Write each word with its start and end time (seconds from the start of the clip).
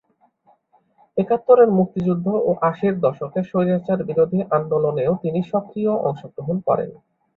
একাত্তরের 1.17 1.69
মুক্তিযুদ্ধ 1.77 2.27
ও 2.41 2.59
আশির 2.69 2.95
দশকে 3.05 3.39
স্বৈরাচারবিরোধী 3.49 4.39
আন্দোলনেও 4.57 5.11
তিনি 5.23 5.39
সক্রিয় 5.51 5.93
অংশগ্রহণ 6.07 6.57
করেন। 6.67 6.89